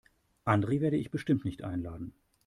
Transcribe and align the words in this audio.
Andre 0.45 0.81
werde 0.81 0.97
ich 0.97 1.11
bestimmt 1.11 1.45
nicht 1.45 1.63
einladen. 1.63 2.15